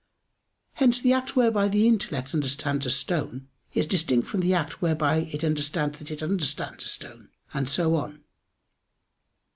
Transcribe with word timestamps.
Hence 0.73 0.99
the 0.99 1.13
act 1.13 1.35
whereby 1.35 1.67
the 1.67 1.87
intellect 1.87 2.33
understands 2.33 2.87
a 2.87 2.89
stone 2.89 3.49
is 3.75 3.85
distinct 3.85 4.27
from 4.27 4.39
the 4.39 4.51
act 4.51 4.81
whereby 4.81 5.29
it 5.31 5.43
understands 5.43 5.99
that 5.99 6.09
it 6.09 6.23
understands 6.23 6.83
a 6.83 6.87
stone; 6.87 7.29
and 7.53 7.69
so 7.69 7.95
on. 7.95 8.23